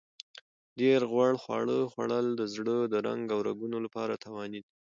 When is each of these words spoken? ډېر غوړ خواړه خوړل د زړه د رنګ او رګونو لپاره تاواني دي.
ډېر 0.79 0.99
غوړ 1.11 1.33
خواړه 1.43 1.77
خوړل 1.93 2.27
د 2.35 2.41
زړه 2.53 2.77
د 2.93 2.95
رنګ 3.07 3.23
او 3.35 3.39
رګونو 3.49 3.77
لپاره 3.85 4.13
تاواني 4.23 4.59
دي. 4.65 4.69